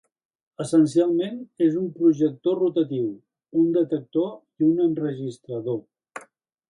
Essencialment 0.63 1.35
és 1.65 1.75
un 1.81 1.91
projector 1.99 2.57
rotatiu, 2.61 3.05
un 3.65 3.69
detector, 3.79 4.33
i 4.59 4.67
un 4.71 4.83
enregistrador. 4.87 5.83